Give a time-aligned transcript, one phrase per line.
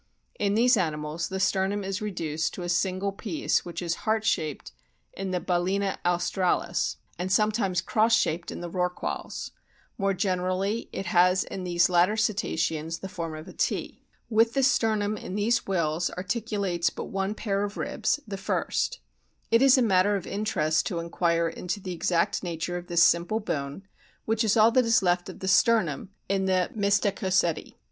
[0.39, 4.71] In these animals the sternum is reduced to a single piece, which is heart shaped
[5.13, 9.51] in the Balcsna australis, and sometimes cross shaped in the Rorquals;
[9.99, 14.01] more generally it has in these latter Cetaceans the form of a T.
[14.27, 17.35] With the sternum in these whales articu 46 A BOOK OF WHALES lates but one
[17.35, 19.01] pair of ribs, the first.
[19.51, 23.39] It is a matter of interest to inquire into the exact nature of this simple
[23.39, 23.83] bone,
[24.25, 27.75] which is all that is left of the sternum in the Mystacoceti.